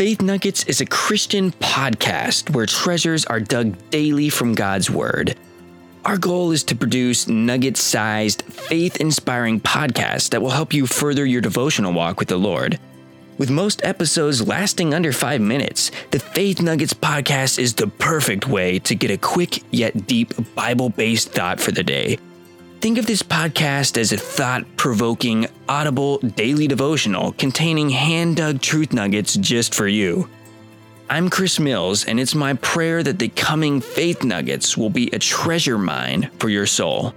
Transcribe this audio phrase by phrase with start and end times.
[0.00, 5.36] Faith Nuggets is a Christian podcast where treasures are dug daily from God's Word.
[6.06, 11.26] Our goal is to produce nugget sized, faith inspiring podcasts that will help you further
[11.26, 12.78] your devotional walk with the Lord.
[13.36, 18.78] With most episodes lasting under five minutes, the Faith Nuggets podcast is the perfect way
[18.78, 22.18] to get a quick yet deep Bible based thought for the day.
[22.80, 28.94] Think of this podcast as a thought provoking, audible daily devotional containing hand dug truth
[28.94, 30.30] nuggets just for you.
[31.10, 35.18] I'm Chris Mills, and it's my prayer that the coming faith nuggets will be a
[35.18, 37.12] treasure mine for your soul.